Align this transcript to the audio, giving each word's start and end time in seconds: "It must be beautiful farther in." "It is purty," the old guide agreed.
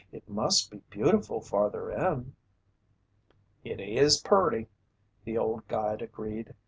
"It 0.11 0.27
must 0.27 0.71
be 0.71 0.79
beautiful 0.89 1.41
farther 1.41 1.91
in." 1.91 2.33
"It 3.63 3.79
is 3.79 4.19
purty," 4.19 4.67
the 5.25 5.37
old 5.37 5.67
guide 5.67 6.01
agreed. 6.01 6.55